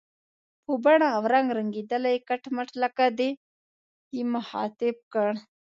[0.65, 3.29] په بڼه او رنګ رنګېدلی، کټ مټ لکه دی،
[4.33, 5.29] مخاطب کړ.